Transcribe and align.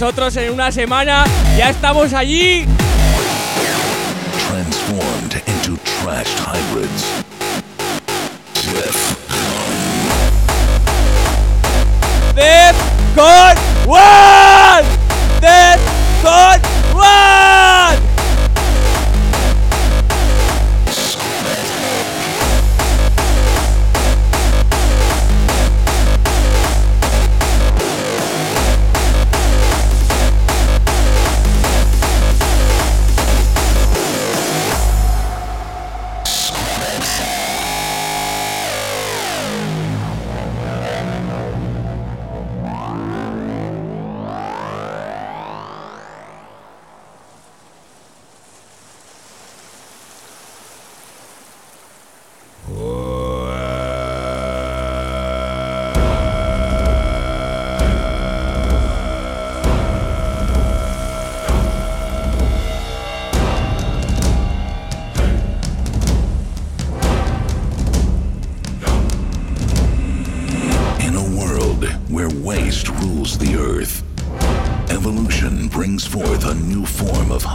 nosotros 0.00 0.34
en 0.38 0.50
una 0.54 0.72
semana 0.72 1.26
ya 1.58 1.68
estamos 1.68 2.14
allí. 2.14 2.64
Transformed 4.48 5.42
into 5.46 5.76
trashed 5.84 6.38
hybrids. 6.38 7.19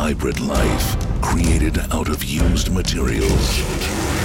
Hybrid 0.05 0.39
life 0.39 0.95
created 1.19 1.79
out 1.91 2.09
of 2.09 2.23
used 2.23 2.71
materials. 2.71 3.59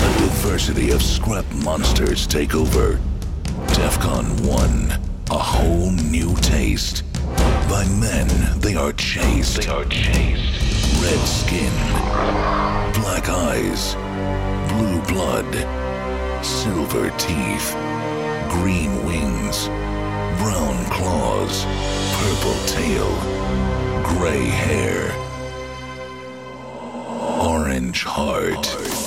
A 0.05 0.09
diversity 0.19 0.91
of 0.91 1.03
scrap 1.03 1.51
monsters 1.65 2.27
take 2.27 2.55
over. 2.55 3.01
DEFCON 3.79 4.47
1, 4.47 5.01
a 5.31 5.39
whole 5.39 5.91
new 5.91 6.37
taste. 6.43 7.03
By 7.67 7.87
men, 7.99 8.29
they 8.61 8.75
are 8.75 8.93
chased. 8.93 9.63
They 9.63 9.69
are 9.69 9.87
chased. 9.87 11.01
Red 11.03 11.25
skin, 11.27 11.73
black 13.01 13.31
eyes, 13.31 13.95
blue 14.71 15.01
blood, 15.09 15.51
silver 16.45 17.09
teeth 17.17 17.75
green 18.51 18.93
wings, 19.07 19.69
brown 20.43 20.77
claws, 20.91 21.65
purple 22.21 22.61
tail, 22.67 23.09
gray 24.05 24.45
hair, 24.45 25.20
orange 27.93 29.00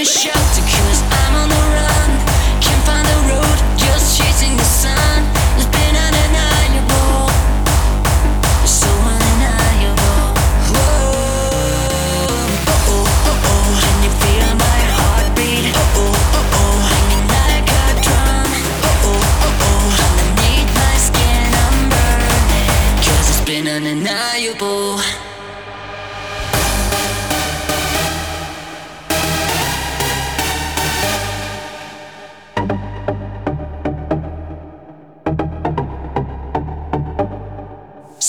Michelle. 0.00 0.49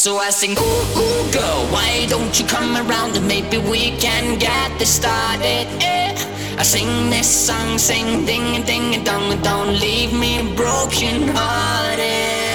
Sing, 0.01 0.57
ooh, 0.57 0.97
ooh, 0.97 1.31
girl, 1.31 1.67
why 1.71 2.07
don't 2.09 2.39
you 2.39 2.45
come 2.47 2.75
around 2.75 3.15
and 3.15 3.27
maybe 3.27 3.59
we 3.59 3.91
can 3.97 4.39
get 4.39 4.79
this 4.79 4.95
started? 4.95 5.67
Yeah. 5.79 6.17
I 6.57 6.63
sing 6.63 7.11
this 7.11 7.29
song, 7.29 7.77
sing 7.77 8.25
ding 8.25 8.55
a 8.55 8.65
ding 8.65 8.95
a 8.95 9.03
dong, 9.03 9.39
don't 9.43 9.79
leave 9.79 10.11
me 10.11 10.55
broken 10.55 11.27
hearted. 11.35 12.50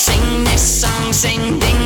sing 0.00 0.44
this 0.44 0.80
song, 0.80 1.12
sing 1.12 1.58
ding. 1.58 1.79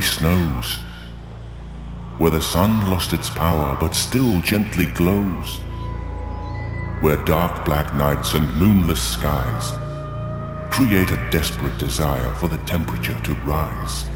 Snows. 0.00 0.78
Where 2.18 2.30
the 2.30 2.40
sun 2.40 2.90
lost 2.90 3.12
its 3.12 3.28
power, 3.30 3.76
but 3.80 3.94
still 3.94 4.40
gently 4.40 4.86
glows. 4.86 5.60
where 7.00 7.22
dark 7.26 7.66
black 7.66 7.94
nights 7.94 8.32
and 8.32 8.56
moonless 8.56 9.02
skies 9.02 9.72
create 10.70 11.10
a 11.10 11.28
desperate 11.30 11.76
desire 11.76 12.32
for 12.36 12.48
the 12.48 12.56
temperature 12.64 13.18
to 13.20 13.34
rise. 13.44 14.06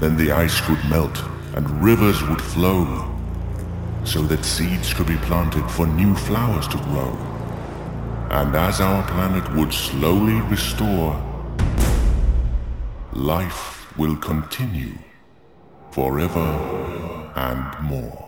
Then 0.00 0.16
the 0.16 0.32
ice 0.32 0.60
could 0.60 0.82
melt 0.90 1.22
and 1.54 1.70
rivers 1.80 2.20
would 2.24 2.42
flow 2.42 2.84
so 4.04 4.22
that 4.22 4.44
seeds 4.44 4.92
could 4.92 5.06
be 5.06 5.18
planted 5.18 5.70
for 5.70 5.86
new 5.86 6.16
flowers 6.16 6.66
to 6.68 6.78
grow. 6.78 7.16
And 8.30 8.56
as 8.56 8.80
our 8.80 9.06
planet 9.06 9.48
would 9.54 9.72
slowly 9.72 10.40
restore, 10.50 11.14
life 13.12 13.77
will 13.98 14.16
continue 14.16 14.96
forever 15.90 16.48
and 17.34 17.82
more. 17.82 18.27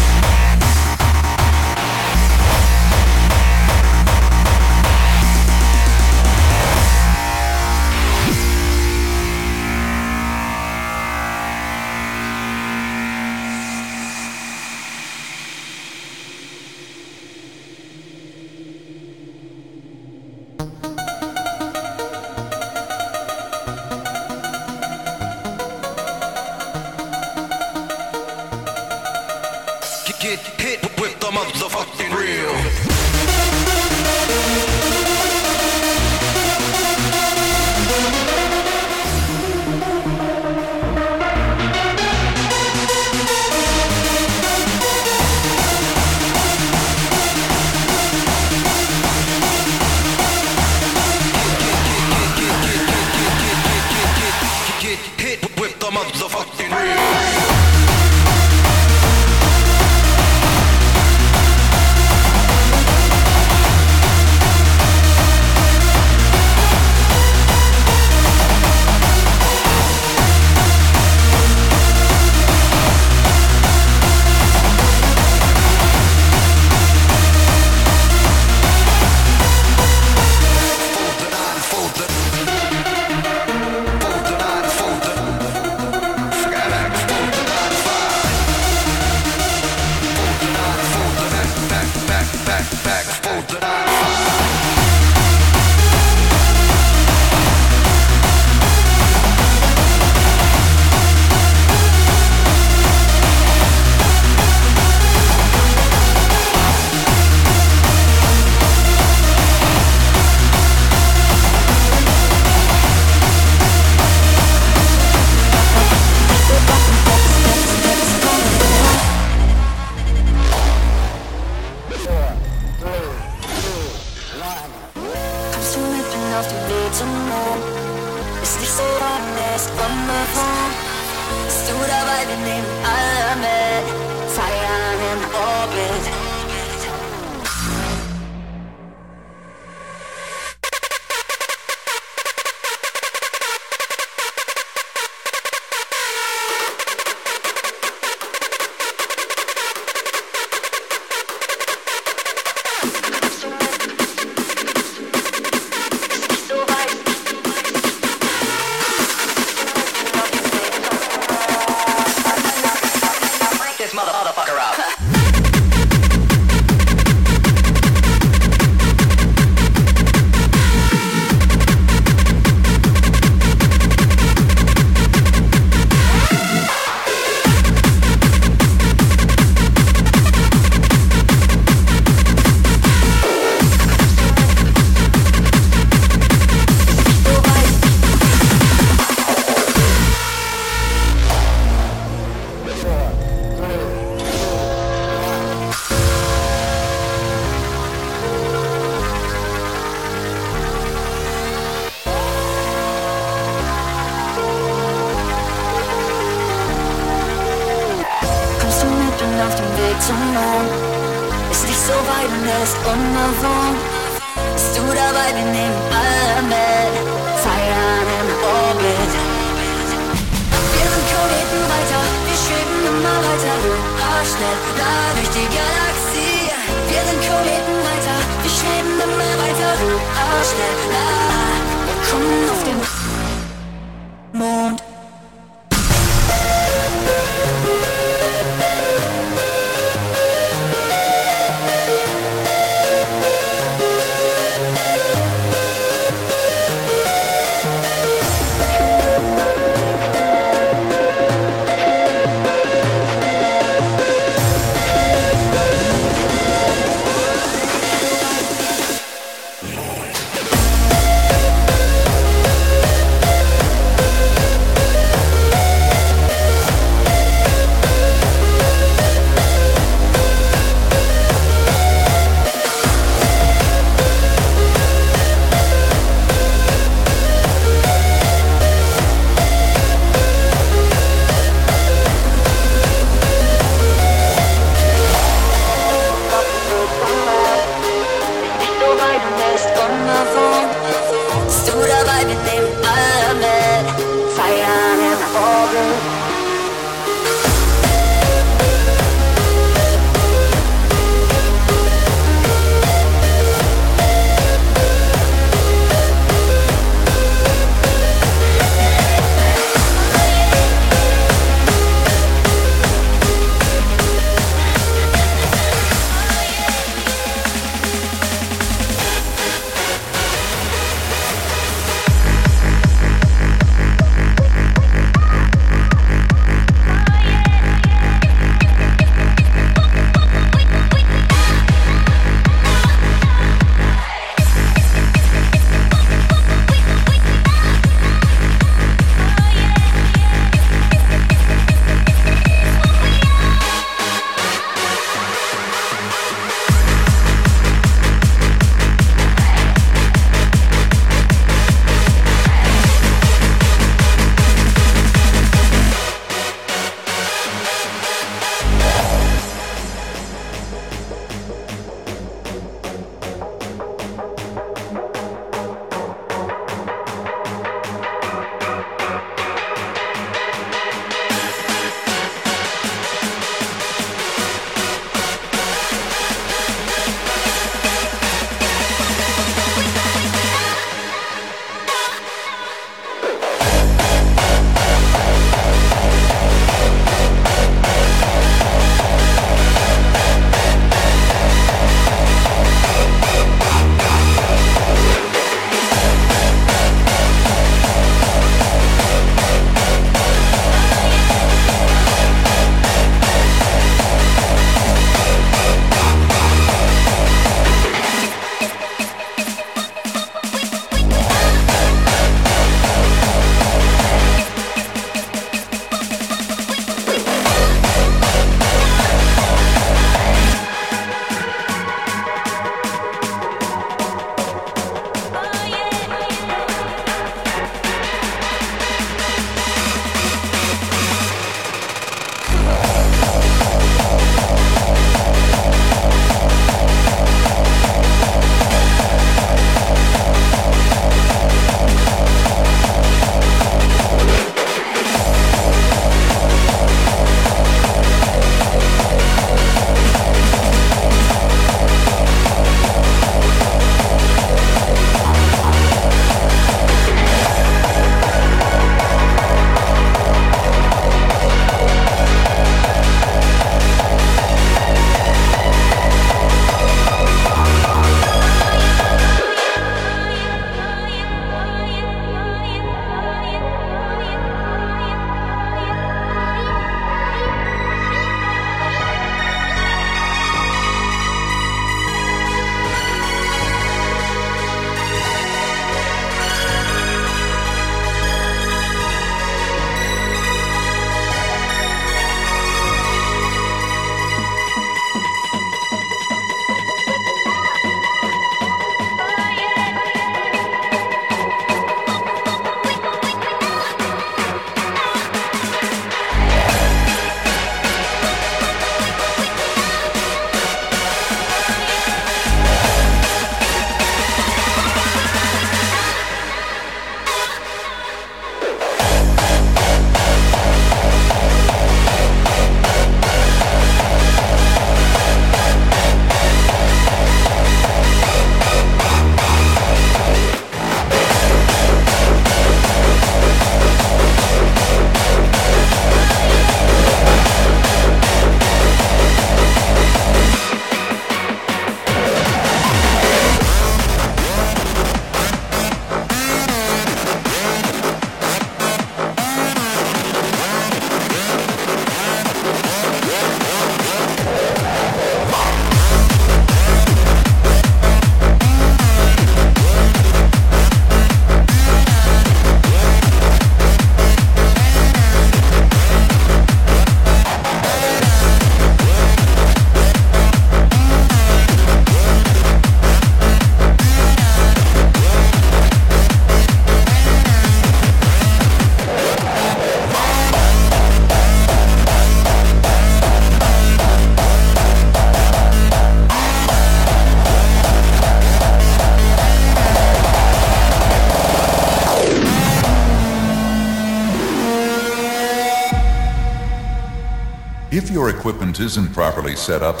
Equipment 598.30 598.80
isn't 598.80 599.12
properly 599.12 599.56
set 599.56 599.82
up, 599.82 600.00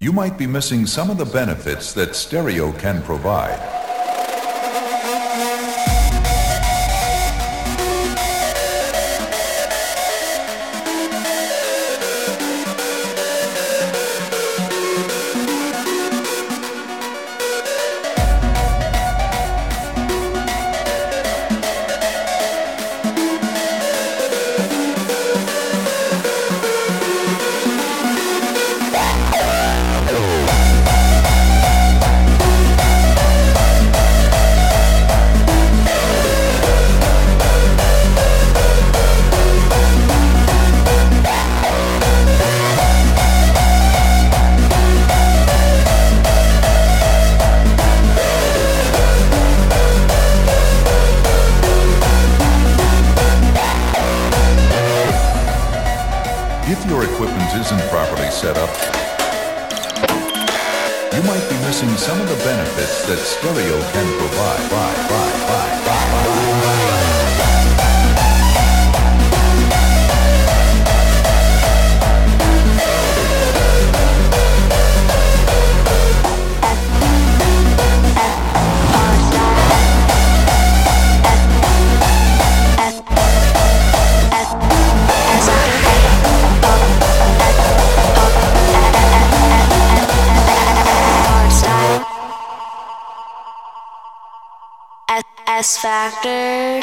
you 0.00 0.12
might 0.12 0.36
be 0.36 0.46
missing 0.46 0.86
some 0.86 1.10
of 1.10 1.18
the 1.18 1.24
benefits 1.24 1.92
that 1.94 2.14
stereo 2.14 2.72
can 2.72 3.02
provide. 3.02 3.71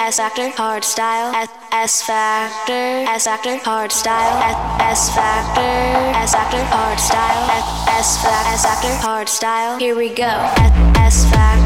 S 0.09 0.17
Factor, 0.17 0.49
hard 0.57 0.83
style, 0.83 1.35
S 1.35 1.49
S 1.71 2.01
Factor, 2.01 3.05
S 3.13 3.25
Factor, 3.25 3.57
hard 3.57 3.91
style, 3.91 4.41
S 4.41 4.57
S 4.81 5.15
Factor, 5.15 5.61
S 5.61 6.33
Factor, 6.33 6.63
hard 6.73 6.99
style, 6.99 7.49
S 7.93 8.25
S 8.25 8.65
Factor, 8.65 8.95
hard 9.05 9.29
style. 9.29 9.77
Here 9.77 9.95
we 9.95 10.09
go. 10.09 10.25
S 10.97 11.13
S 11.13 11.29
Factor, 11.29 11.58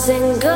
single 0.00 0.49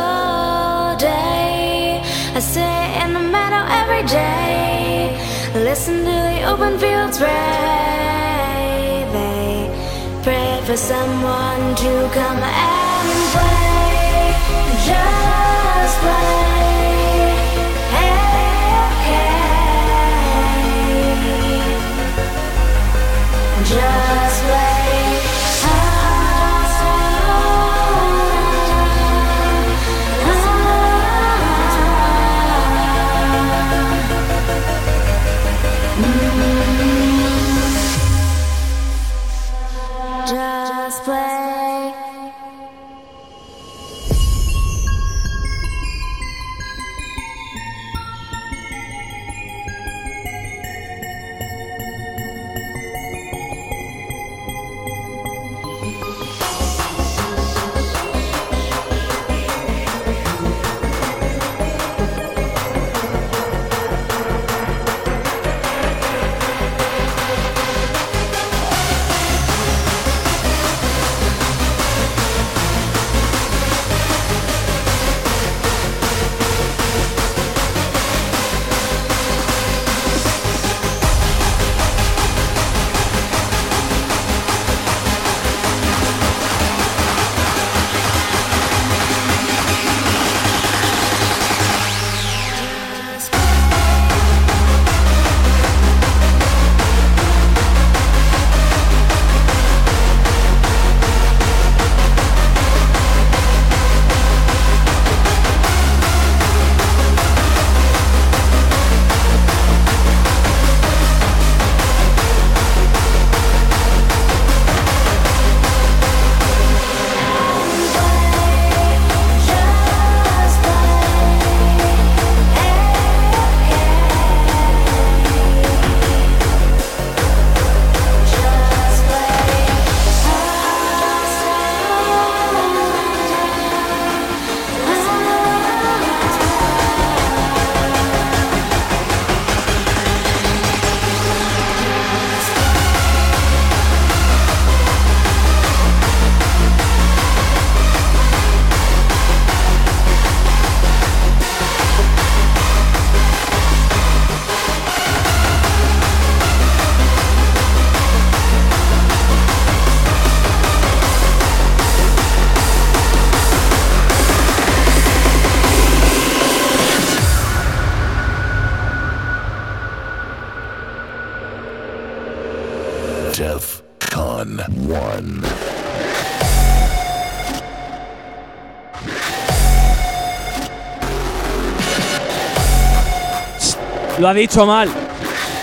dicho 184.34 184.66
mal. 184.66 184.88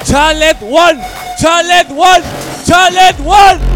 Charlotte 0.06 0.62
One. 0.62 1.00
Charlotte 1.40 1.92
One. 1.92 2.24
Charlotte 2.66 3.20
One. 3.24 3.71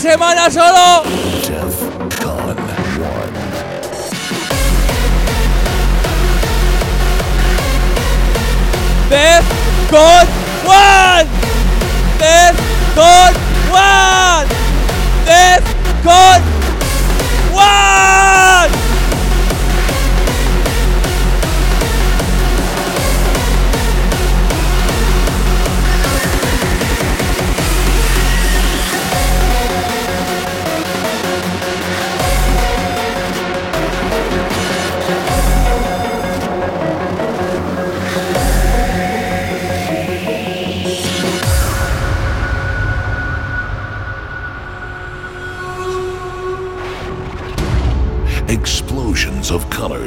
semana 0.00 0.50
solo. 0.50 1.04
Death 9.10 9.44
God 9.90 10.28
One. 10.64 11.28
Death 12.18 12.60
God 12.96 13.34
One. 13.70 14.48
Death 15.26 15.68
God 16.02 16.39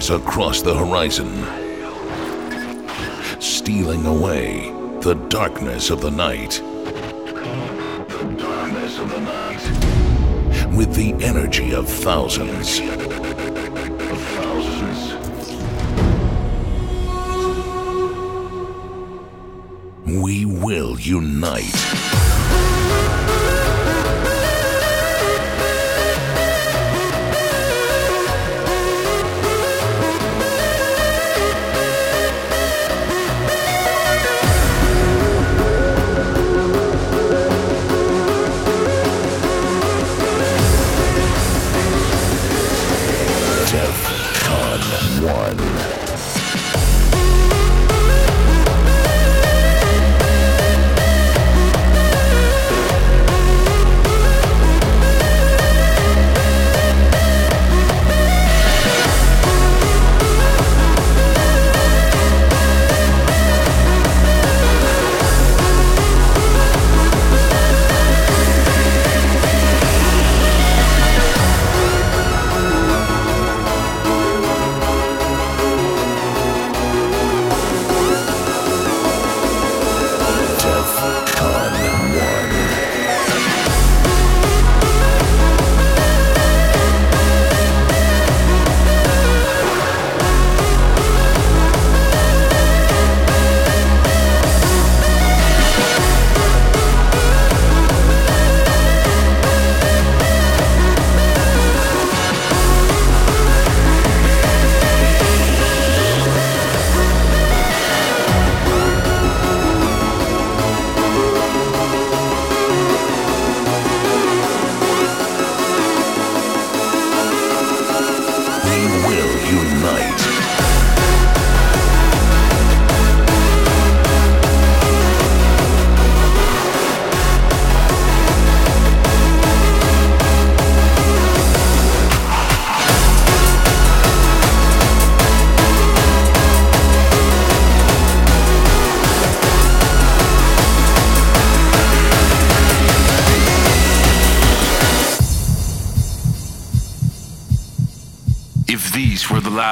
across 0.09 0.61
the 0.61 0.73
horizon. 0.73 1.29
Stealing 3.39 4.05
away 4.05 4.71
the 5.01 5.13
darkness 5.29 5.89
of 5.89 6.01
the 6.01 6.11
night. 6.11 6.61
The 8.09 8.35
darkness 8.37 8.99
of 8.99 9.09
the 9.09 9.19
night. 9.21 9.61
With 10.75 10.93
the 10.95 11.13
energy 11.23 11.73
of 11.73 11.87
thousands. 11.87 12.79
Of 12.79 14.21
thousands. 14.35 15.13
We 20.05 20.45
will 20.45 20.99
unite. 20.99 21.92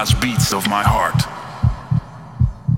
Last 0.02 0.18
beats 0.18 0.50
of 0.50 0.66
my 0.66 0.82
heart, 0.82 1.30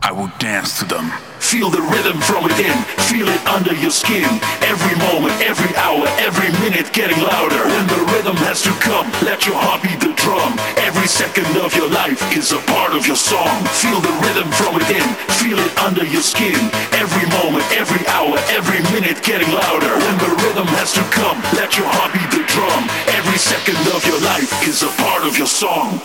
I 0.03 0.11
will 0.11 0.27
dance 0.43 0.75
to 0.83 0.85
them. 0.91 1.07
Feel 1.39 1.71
the 1.71 1.79
rhythm 1.79 2.19
from 2.19 2.43
within, 2.43 2.75
feel 3.07 3.31
it 3.31 3.39
under 3.47 3.71
your 3.79 3.95
skin. 3.95 4.27
Every 4.59 4.91
moment, 5.07 5.31
every 5.39 5.71
hour, 5.79 6.03
every 6.19 6.51
minute 6.59 6.91
getting 6.91 7.15
louder. 7.23 7.63
When 7.63 7.87
the 7.87 8.03
rhythm 8.11 8.35
has 8.43 8.59
to 8.67 8.75
come, 8.83 9.07
let 9.23 9.47
your 9.47 9.55
heart 9.55 9.87
beat 9.87 10.03
the 10.03 10.11
drum. 10.19 10.51
Every 10.83 11.07
second 11.07 11.47
of 11.63 11.71
your 11.79 11.87
life 11.87 12.19
is 12.35 12.51
a 12.51 12.59
part 12.67 12.91
of 12.91 13.07
your 13.07 13.15
song. 13.15 13.55
Feel 13.71 14.03
the 14.03 14.15
rhythm 14.19 14.51
from 14.59 14.75
within, 14.75 15.07
feel 15.39 15.55
it 15.55 15.71
under 15.79 16.03
your 16.03 16.27
skin. 16.27 16.59
Every 16.91 17.23
moment, 17.39 17.63
every 17.71 18.03
hour, 18.11 18.35
every 18.51 18.83
minute 18.91 19.23
getting 19.23 19.47
louder. 19.47 19.95
When 19.95 20.17
the 20.19 20.31
rhythm 20.43 20.67
has 20.75 20.91
to 20.99 21.03
come, 21.15 21.39
let 21.55 21.79
your 21.79 21.87
heart 21.87 22.11
beat 22.11 22.31
the 22.35 22.43
drum. 22.51 22.83
Every 23.15 23.39
second 23.39 23.79
of 23.95 24.03
your 24.11 24.19
life 24.27 24.51
is 24.67 24.83
a 24.83 24.91
part 24.99 25.23
of 25.23 25.39
your 25.39 25.47
song. 25.47 26.03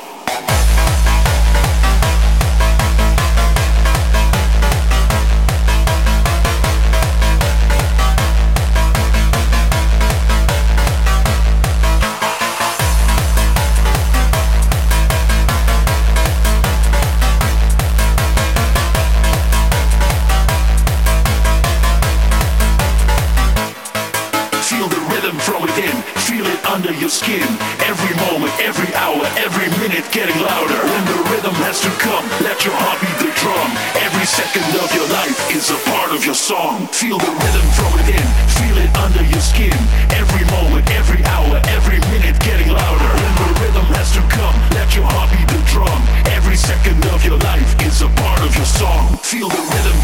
song, 48.76 49.16
feel 49.18 49.48
the 49.48 49.56
rhythm. 49.56 49.97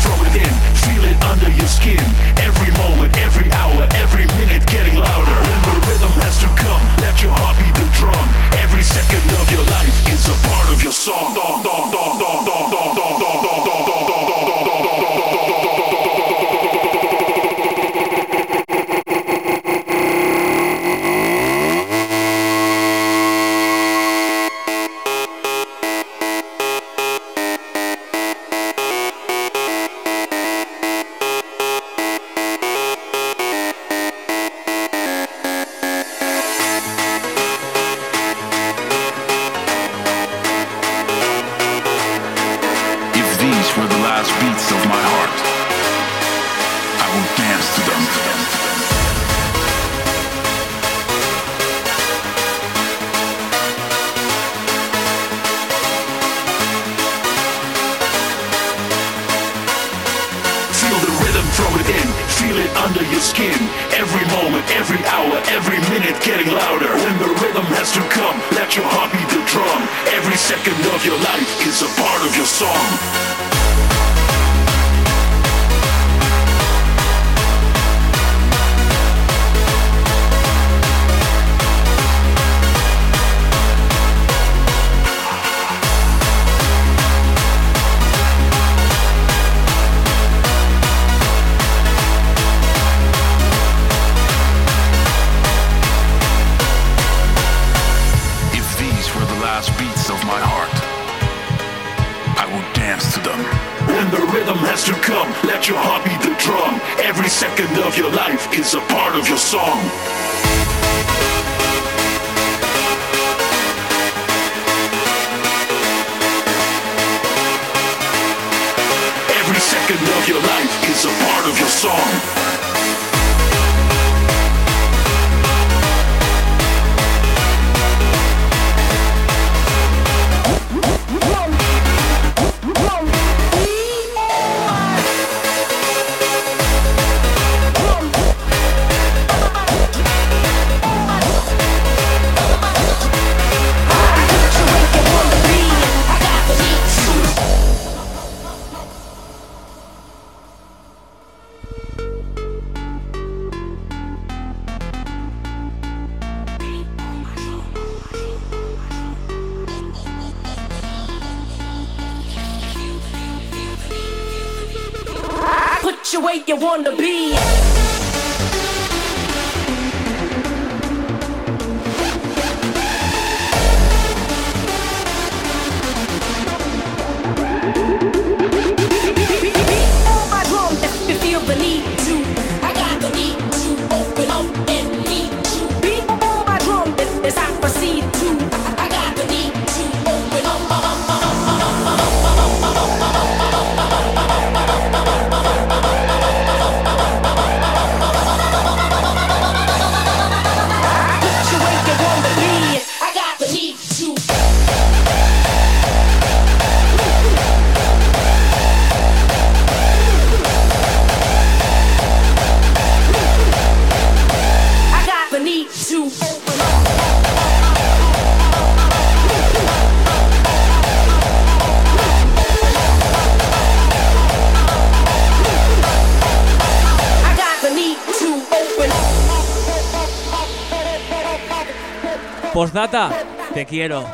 Postdata, 232.65 233.11
te 233.53 233.67
quiero. 233.67 234.07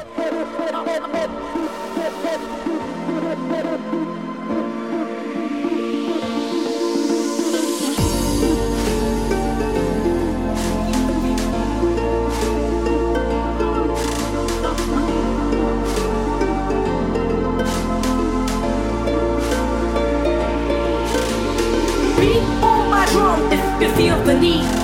Oh, 22.63 23.95
feel 23.97 24.21
the 24.25 24.35
need 24.35 24.80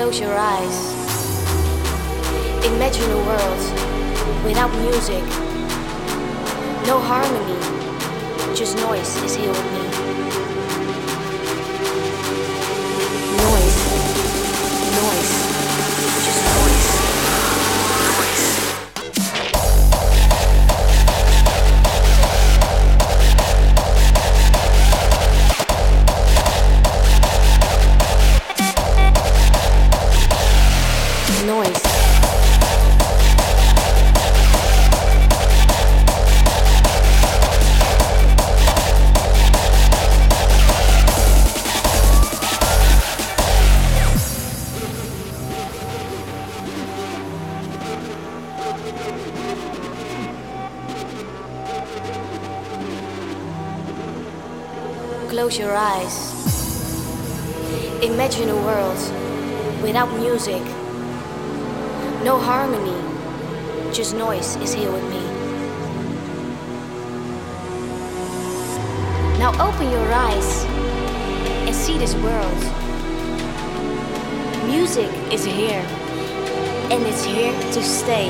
Close 0.00 0.18
your 0.18 0.34
eyes. 0.34 0.94
Imagine 2.64 3.10
a 3.10 3.16
world 3.28 4.44
without 4.46 4.72
music. 4.80 5.22
No 6.86 6.98
harmony, 6.98 7.60
just 8.56 8.78
noise 8.78 9.22
is 9.22 9.36
here 9.36 9.50
with 9.50 9.72
me. 9.74 9.89
is 75.32 75.44
here, 75.44 75.84
and 76.90 77.06
it's 77.06 77.24
here 77.24 77.52
to 77.52 77.82
stay. 77.82 78.28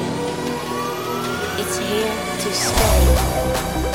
It's 1.59 1.78
here 1.78 2.12
to 2.42 2.53
stay. 2.53 3.89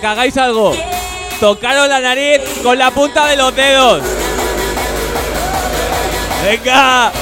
para 0.00 0.30
que 0.30 0.40
algo. 0.40 0.74
Tocaros 1.40 1.88
la 1.88 2.00
nariz 2.00 2.40
con 2.62 2.78
la 2.78 2.90
punta 2.90 3.26
de 3.26 3.36
los 3.36 3.54
dedos. 3.54 4.02
Venga. 6.44 7.12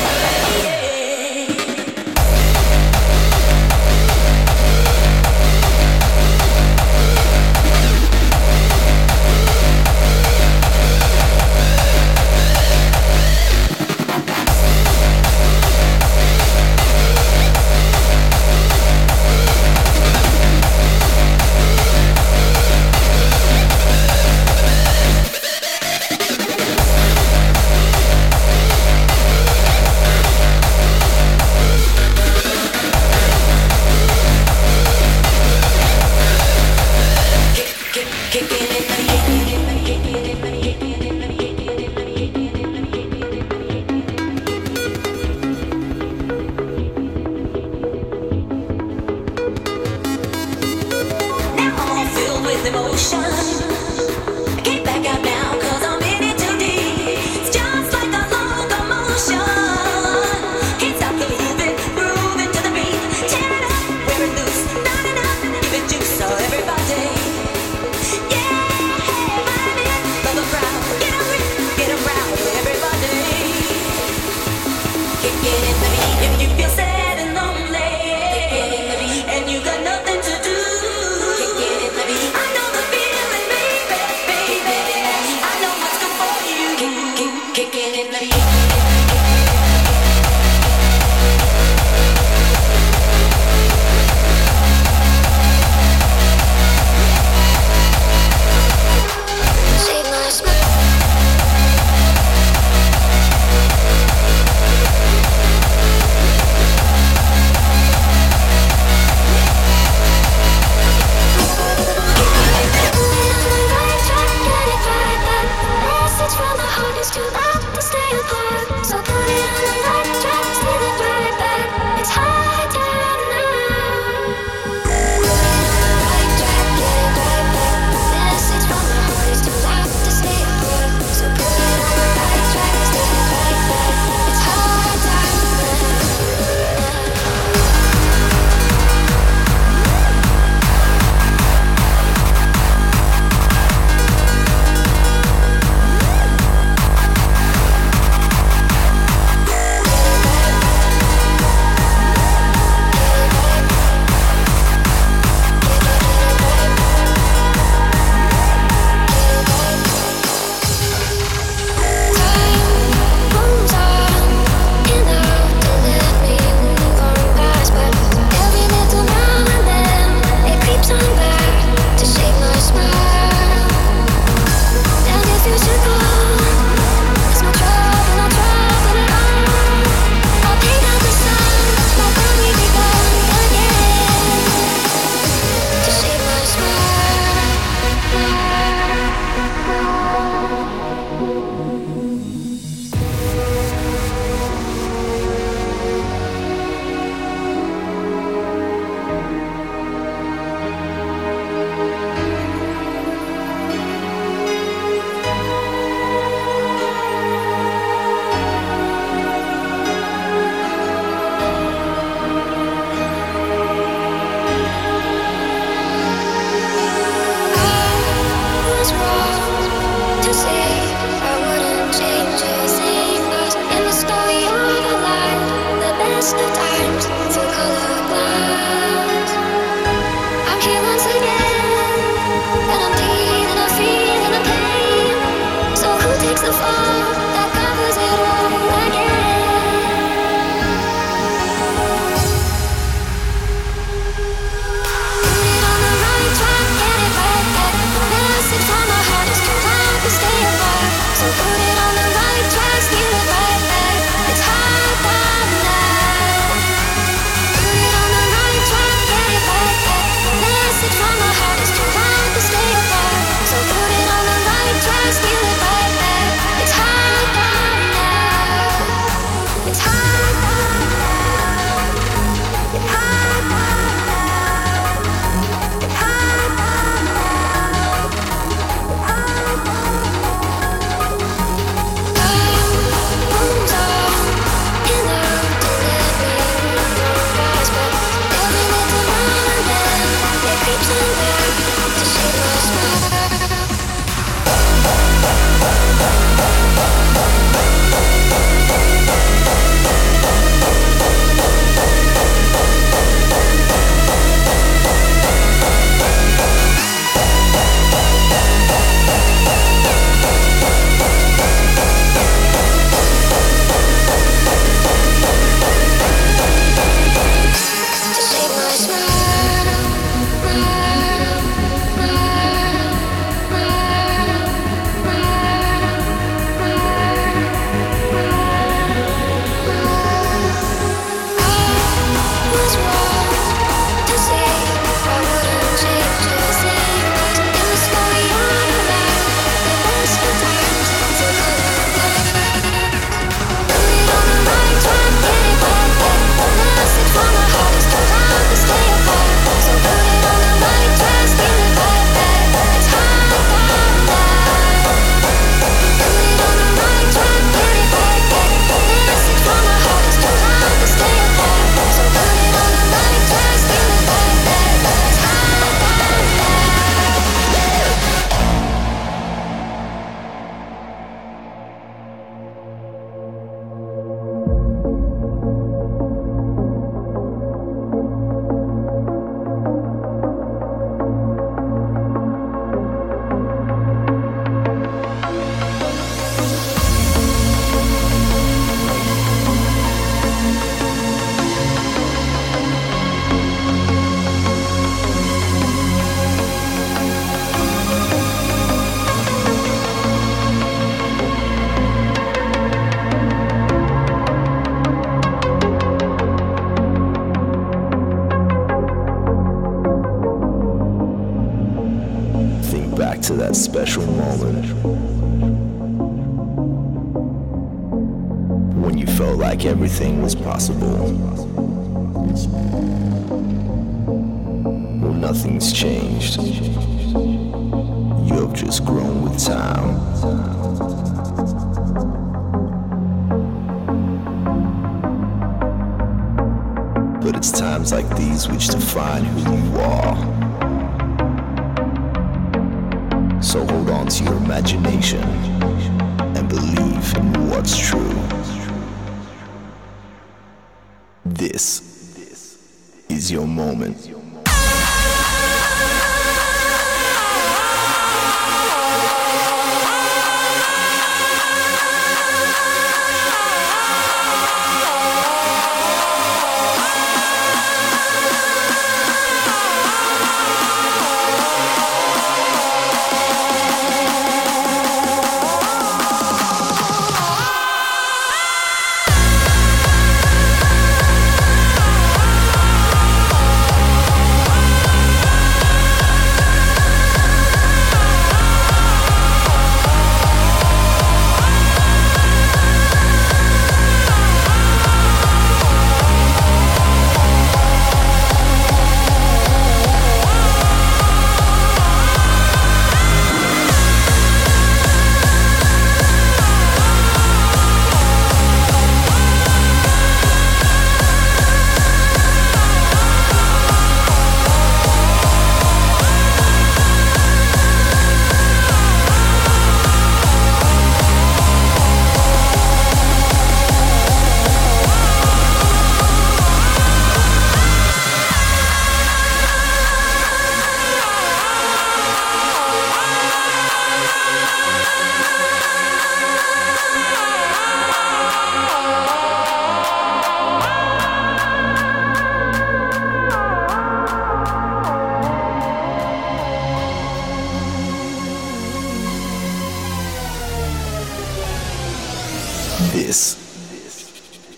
This 552.92 553.36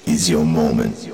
is 0.07 0.31
your 0.31 0.45
moment. 0.45 1.07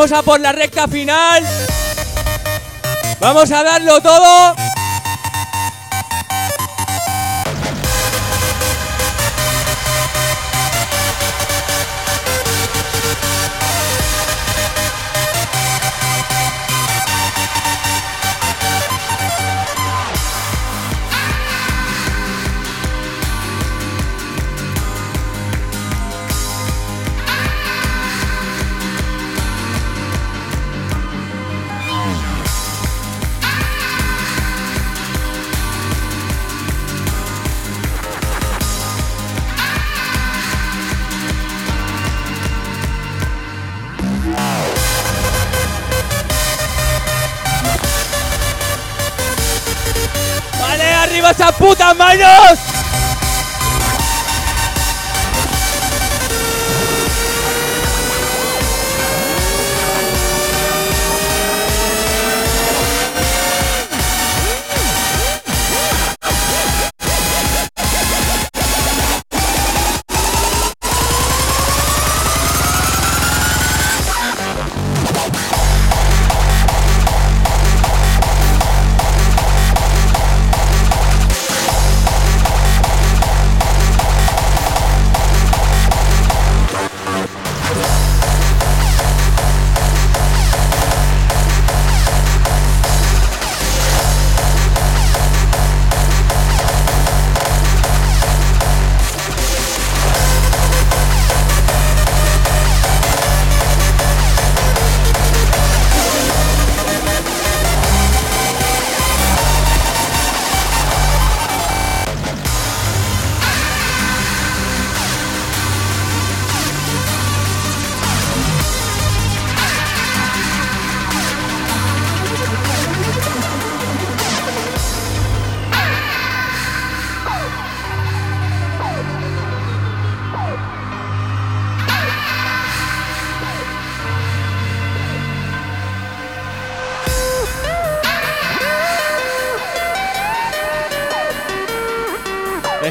Vamos 0.00 0.12
a 0.18 0.22
por 0.22 0.40
la 0.40 0.50
recta 0.50 0.88
final. 0.88 1.44
Vamos 3.20 3.52
a 3.52 3.62
darlo 3.62 4.00
todo. 4.00 4.69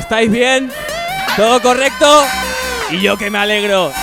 ¿Estáis 0.10 0.32
bien? 0.32 0.72
¿Todo 1.38 1.62
correcto? 1.62 2.24
Y 2.90 3.00
yo 3.00 3.16
que 3.16 3.30
me 3.30 3.38
alegro. 3.38 3.94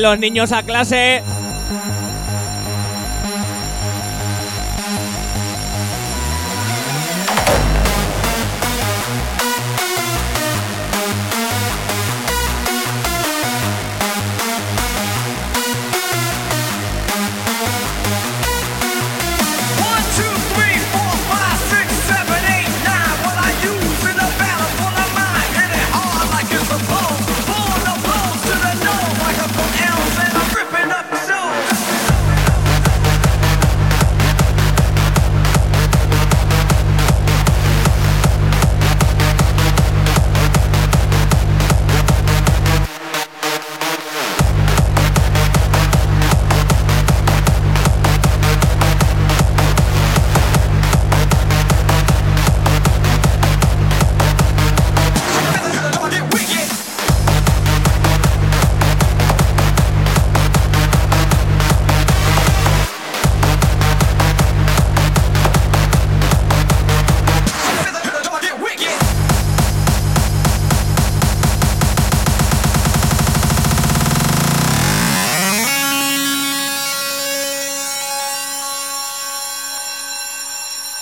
los 0.00 0.18
niños 0.18 0.52
a 0.52 0.62
clase. 0.62 1.22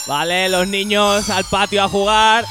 Vale, 0.09 0.49
los 0.49 0.67
niños 0.67 1.29
al 1.29 1.45
patio 1.45 1.85
a 1.85 1.89
jugar. 1.89 2.47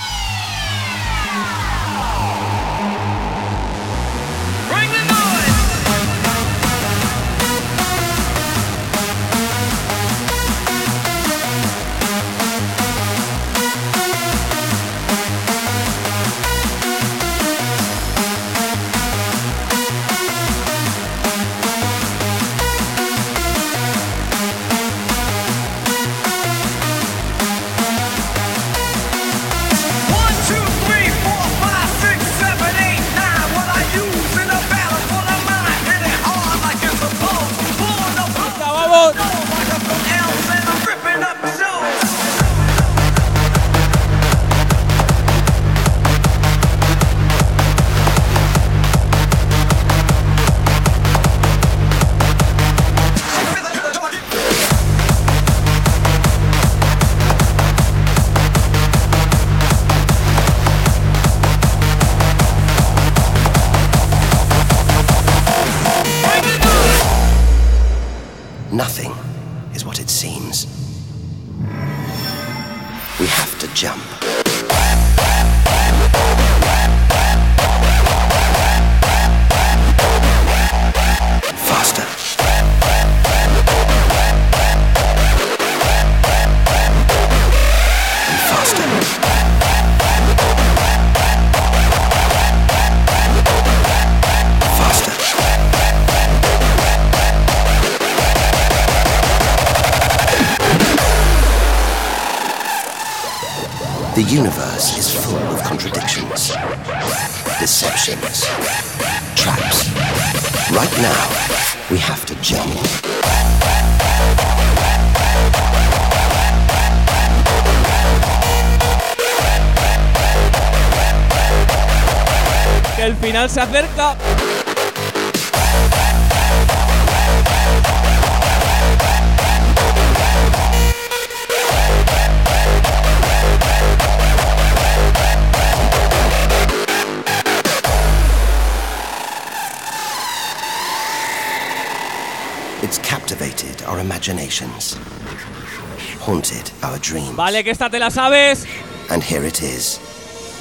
dreams. 147.07 147.35
Vale, 147.35 147.63
que 147.63 147.71
esta 147.71 147.89
te 147.89 147.99
la 147.99 148.09
sabes. 148.09 148.65
And 149.09 149.23
here 149.23 149.45
it 149.45 149.61
is, 149.61 149.99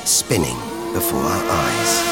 spinning 0.05 0.57
before 0.93 1.21
our 1.21 1.45
eyes. 1.51 2.03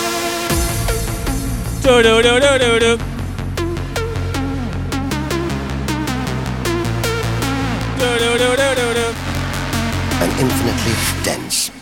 An 10.20 10.31
infinitely 10.40 10.94
dense 11.23 11.73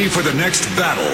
ready 0.00 0.10
for 0.10 0.22
the 0.22 0.32
next 0.32 0.64
battle. 0.76 1.04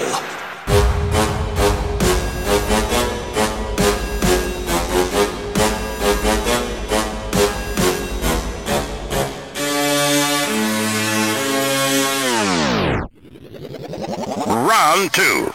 Round 14.47 15.11
two. 15.11 15.46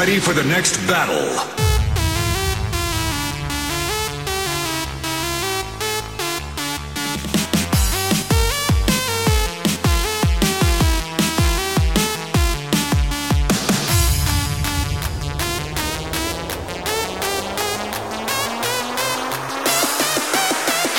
Ready 0.00 0.18
for 0.18 0.32
the 0.32 0.42
next 0.44 0.78
battle. 0.86 1.14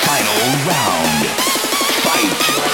Final 0.06 0.42
round. 0.68 1.26
Fight. 2.04 2.71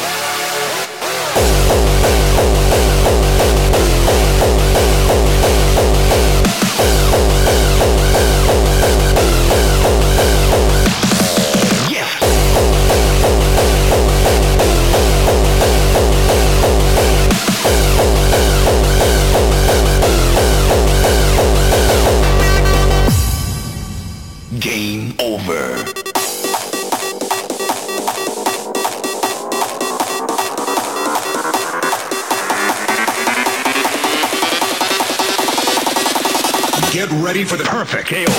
Perfect. 37.87 38.29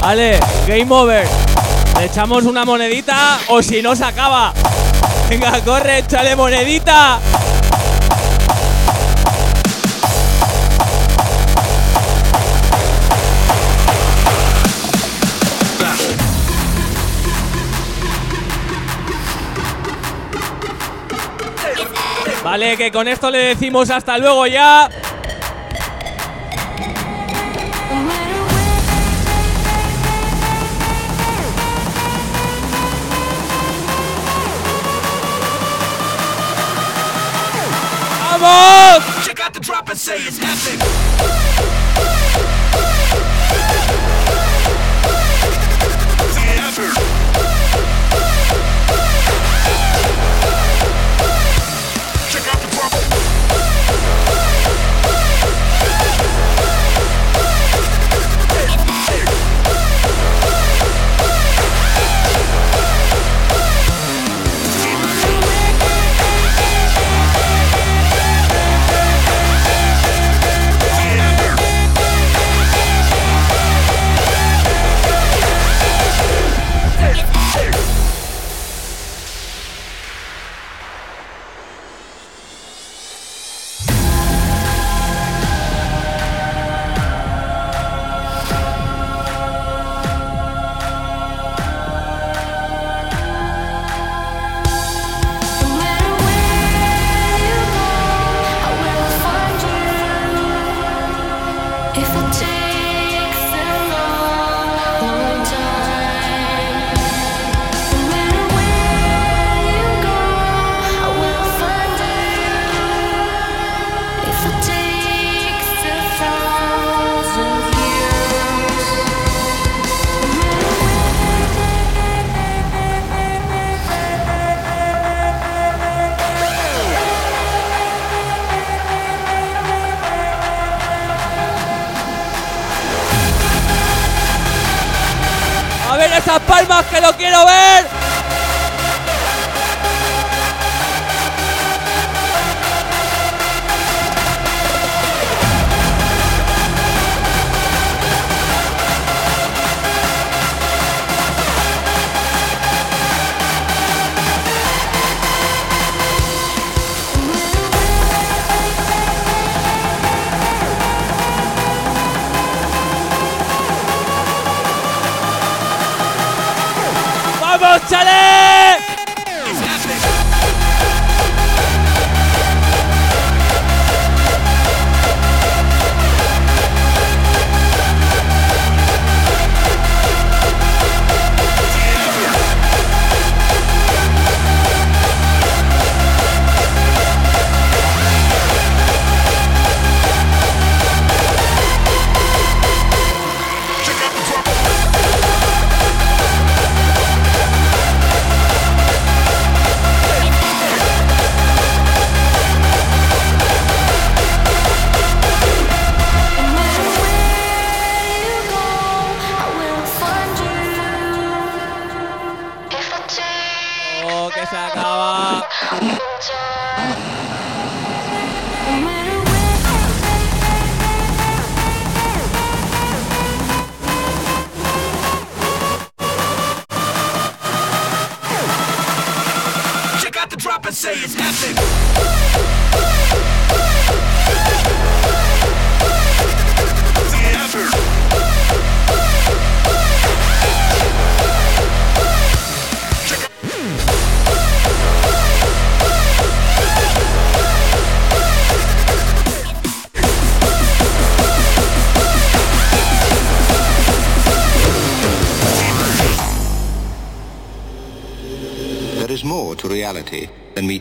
Vale, 0.00 0.40
game 0.66 0.90
over. 0.90 1.28
Le 1.98 2.04
echamos 2.06 2.44
una 2.44 2.64
monedita 2.64 3.38
o 3.48 3.62
si 3.62 3.82
no 3.82 3.94
se 3.94 4.04
acaba. 4.04 4.52
Venga, 5.28 5.60
corre, 5.64 5.98
échale 5.98 6.34
monedita. 6.34 7.20
Vale, 22.50 22.78
que 22.78 22.90
con 22.90 23.06
esto 23.06 23.30
le 23.30 23.40
decimos 23.40 23.90
hasta 23.90 24.16
luego 24.16 24.46
ya. 24.46 24.88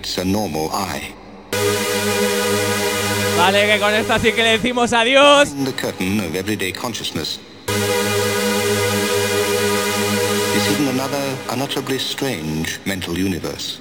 Meets 0.07 0.17
a 0.17 0.25
normal 0.25 0.69
eye. 0.71 1.13
Vale, 3.37 3.67
que 3.67 3.79
con 3.79 3.93
esta 3.93 4.19
sí 4.19 4.31
que 4.31 4.43
le 4.43 4.57
decimos 4.57 4.93
adiós. 4.93 5.53
The 5.65 5.73
curtain 5.73 6.19
of 6.19 6.35
everyday 6.35 6.71
consciousness 6.71 7.39
is 10.55 10.65
hidden 10.67 10.87
another 10.87 11.37
unutterably 11.51 11.99
strange 11.99 12.79
mental 12.85 13.17
universe. 13.17 13.79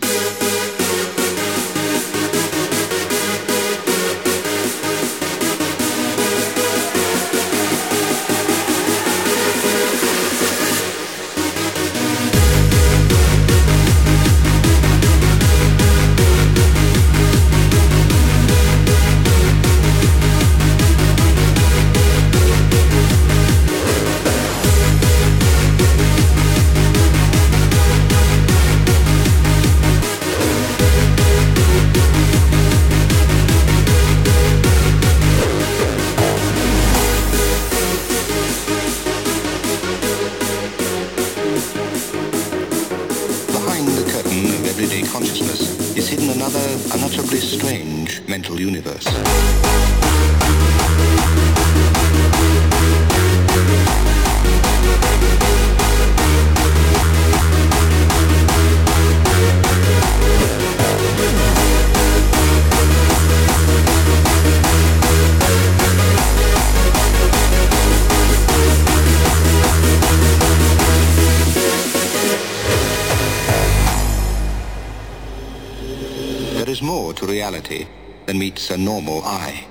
Is 76.76 76.82
more 76.82 77.14
to 77.14 77.24
reality 77.26 77.86
than 78.26 78.38
meets 78.38 78.70
a 78.70 78.76
normal 78.76 79.22
eye. 79.24 79.66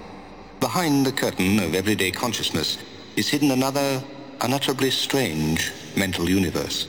Behind 0.59 1.05
the 1.05 1.11
curtain 1.11 1.59
of 1.59 1.75
everyday 1.75 2.09
consciousness 2.09 2.79
is 3.15 3.29
hidden 3.29 3.51
another 3.51 4.03
unutterably 4.41 4.89
strange 4.89 5.71
mental 5.95 6.27
universe. 6.27 6.87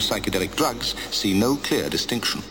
Psychedelic 0.00 0.54
drugs 0.56 0.94
see 1.10 1.32
no 1.38 1.56
clear 1.56 1.88
distinction. 1.88 2.42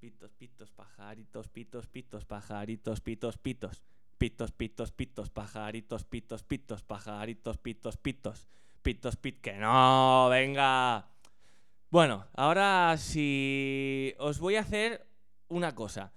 Pitos, 0.00 0.70
pajaritos, 0.70 1.48
pitos, 1.48 1.86
pitos, 1.86 2.24
pajaritos, 2.24 3.00
pitos, 3.00 3.36
pitos. 3.36 3.82
Pitos, 4.16 4.52
pitos, 4.52 4.92
pitos, 4.92 5.30
pajaritos, 5.30 6.04
pitos, 6.04 6.42
pitos, 6.42 6.82
pajaritos, 6.82 7.58
pitos, 7.58 7.96
pitos. 7.96 8.48
Pitos, 8.82 9.16
pit. 9.16 9.40
Que 9.40 9.54
no, 9.54 10.28
venga. 10.30 11.08
Bueno, 11.90 12.26
ahora 12.34 12.96
sí. 12.98 14.14
Os 14.18 14.38
voy 14.38 14.56
a 14.56 14.60
hacer 14.60 15.06
una 15.48 15.74
cosa. 15.74 16.12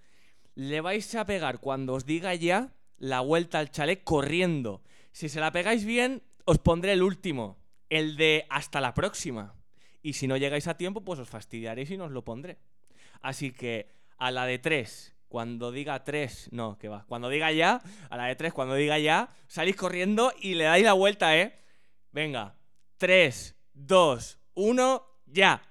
Le 0.55 0.81
vais 0.81 1.15
a 1.15 1.25
pegar 1.25 1.59
cuando 1.59 1.93
os 1.93 2.05
diga 2.05 2.35
ya 2.35 2.73
la 2.97 3.21
vuelta 3.21 3.59
al 3.59 3.71
chalet 3.71 4.03
corriendo. 4.03 4.81
Si 5.11 5.27
se 5.27 5.39
la 5.39 5.51
pegáis 5.51 5.83
bien, 5.83 6.23
os 6.45 6.59
pondré 6.59 6.93
el 6.93 7.03
último. 7.03 7.57
El 7.89 8.15
de 8.15 8.45
hasta 8.49 8.79
la 8.81 8.93
próxima. 8.93 9.55
Y 10.01 10.13
si 10.13 10.27
no 10.27 10.37
llegáis 10.37 10.67
a 10.67 10.77
tiempo, 10.77 11.01
pues 11.01 11.19
os 11.19 11.29
fastidiaréis 11.29 11.91
y 11.91 11.97
no 11.97 12.05
os 12.05 12.11
lo 12.11 12.23
pondré. 12.23 12.59
Así 13.23 13.51
que 13.51 13.87
a 14.17 14.29
la 14.29 14.45
de 14.45 14.59
tres, 14.59 15.15
cuando 15.29 15.71
diga 15.71 16.03
tres, 16.03 16.49
no, 16.51 16.77
que 16.77 16.89
va, 16.89 17.05
cuando 17.07 17.29
diga 17.29 17.51
ya, 17.51 17.81
a 18.09 18.17
la 18.17 18.25
de 18.25 18.35
tres, 18.35 18.53
cuando 18.53 18.75
diga 18.75 18.99
ya, 18.99 19.29
salís 19.47 19.75
corriendo 19.75 20.31
y 20.39 20.53
le 20.53 20.65
dais 20.65 20.83
la 20.83 20.93
vuelta, 20.93 21.35
¿eh? 21.35 21.59
Venga, 22.11 22.55
tres, 22.97 23.55
dos, 23.73 24.39
uno, 24.53 25.07
ya. 25.25 25.63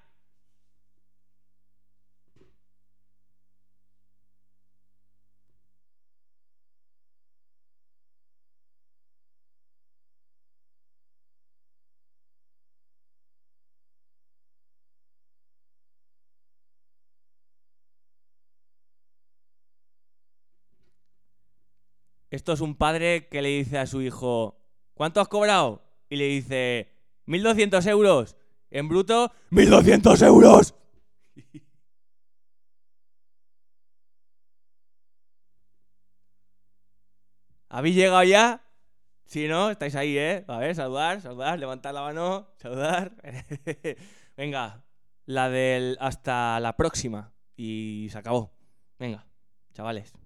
Esto 22.33 22.51
es 22.53 22.61
un 22.61 22.73
padre 22.73 23.27
que 23.27 23.43
le 23.43 23.49
dice 23.49 23.77
a 23.77 23.85
su 23.85 24.01
hijo, 24.01 24.57
¿cuánto 24.95 25.21
has 25.21 25.27
cobrado? 25.27 25.83
Y 26.09 26.15
le 26.15 26.25
dice, 26.25 26.89
1.200 27.27 27.87
euros. 27.87 28.35
En 28.71 28.89
bruto, 28.89 29.31
1.200 29.51 30.25
euros. 30.25 30.73
¿Habéis 37.69 37.95
llegado 37.95 38.23
ya? 38.23 38.63
Si 39.25 39.47
no, 39.47 39.69
estáis 39.69 39.93
ahí, 39.93 40.17
¿eh? 40.17 40.43
A 40.47 40.57
ver, 40.57 40.73
saludar, 40.73 41.21
saludar, 41.21 41.59
levantar 41.59 41.93
la 41.93 42.01
mano, 42.01 42.47
saludar. 42.55 43.13
Venga, 44.35 44.83
la 45.27 45.51
del 45.51 45.99
hasta 45.99 46.59
la 46.59 46.75
próxima. 46.77 47.31
Y 47.55 48.07
se 48.09 48.17
acabó. 48.17 48.51
Venga, 48.97 49.23
chavales. 49.75 50.22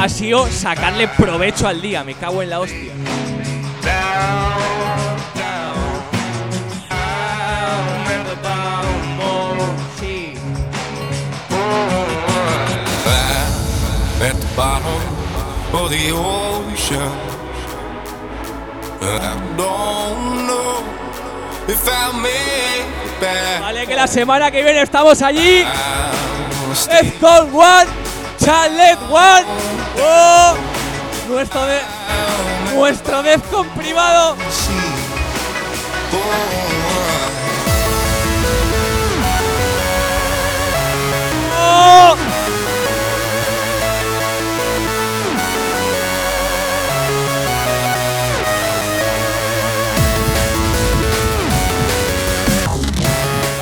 ha 0.00 0.08
sido 0.08 0.46
sacarle 0.50 1.08
provecho 1.08 1.68
al 1.68 1.82
día, 1.82 2.02
me 2.02 2.14
cago 2.14 2.42
en 2.42 2.48
la 2.48 2.60
hostia. 2.60 2.92
Vale, 23.60 23.86
que 23.86 23.94
la 23.94 24.06
semana 24.06 24.50
que 24.50 24.62
viene 24.62 24.80
estamos 24.80 25.20
allí. 25.20 25.62
One, 27.52 27.86
Chalet 28.42 28.98
One. 29.10 29.89
Oh, 30.02 30.54
nuestro 31.28 31.66
de, 31.66 31.80
nuestro 32.74 33.22
Defcon 33.22 33.68
privado. 33.70 34.36
Oh. 41.62 42.16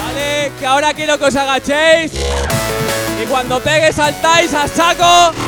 Vale, 0.05 0.52
que 0.59 0.66
ahora 0.66 0.94
quiero 0.94 1.19
que 1.19 1.24
os 1.24 1.36
agachéis. 1.36 2.12
Y 3.20 3.27
cuando 3.27 3.60
pegue 3.60 3.93
saltáis 3.93 4.55
a 4.55 4.69
saco. 4.69 5.48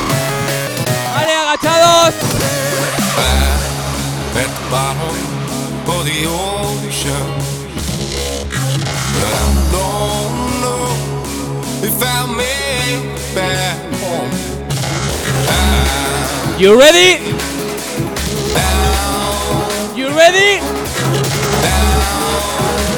At 1.62 1.74
the 4.32 4.64
bottom 4.70 5.16
of 5.90 6.04
the 6.06 6.24
ocean. 6.26 7.28
I 9.12 9.34
don't 9.70 10.34
know 10.62 10.86
if 11.84 11.96
I 12.02 12.04
made 12.34 13.04
it 13.04 13.34
back 13.34 13.76
home. 14.00 14.32
You 16.58 16.78
ready? 16.78 17.10
You 19.94 20.08
ready? 20.16 20.60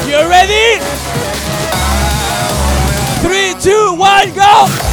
You 0.09 0.19
ready? 0.29 0.79
Three, 3.23 3.55
two, 3.61 3.97
one, 3.99 4.33
go! 4.35 4.92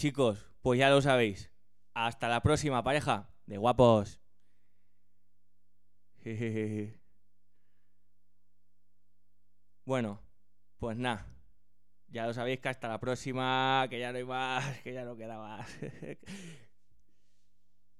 Chicos, 0.00 0.46
pues 0.62 0.78
ya 0.78 0.88
lo 0.88 1.02
sabéis. 1.02 1.52
Hasta 1.92 2.28
la 2.30 2.40
próxima, 2.40 2.82
pareja 2.82 3.28
de 3.44 3.58
guapos. 3.58 4.18
Bueno, 9.86 10.20
pues 10.78 10.96
nada. 10.96 11.26
Ya 12.08 12.26
lo 12.26 12.32
sabéis 12.32 12.60
que 12.60 12.68
hasta 12.68 12.86
la 12.86 13.00
próxima, 13.00 13.86
que 13.90 13.98
ya 13.98 14.12
no 14.12 14.18
hay 14.18 14.24
más, 14.24 14.80
que 14.82 14.92
ya 14.92 15.04
no 15.04 15.16
queda 15.16 15.36
más. 15.36 15.68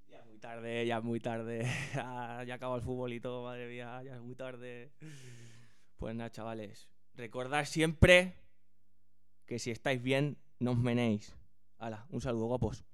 ya 0.06 0.20
es 0.20 0.27
muy 0.27 0.39
tarde, 0.39 0.86
ya 0.86 0.98
es 0.98 1.05
muy 1.05 1.18
tarde. 1.18 1.66
Ya, 1.94 2.44
ya 2.47 2.55
acaba 2.55 2.77
el 2.77 2.82
fútbol 2.82 3.12
y 3.12 3.20
todo, 3.20 3.43
madre 3.43 3.66
mía, 3.68 4.01
ya 4.05 4.14
es 4.14 4.20
muy 4.20 4.36
tarde. 4.36 4.93
Pues 5.97 6.14
nada, 6.14 6.31
chavales. 6.31 6.89
Recordad 7.14 7.64
siempre 7.64 8.36
que 9.47 9.59
si 9.59 9.72
estáis 9.72 10.01
bien, 10.01 10.39
no 10.60 10.70
os 10.72 10.78
menéis. 10.78 11.35
Hala, 11.81 12.05
un 12.11 12.20
saludo, 12.20 12.44
guapos. 12.44 12.85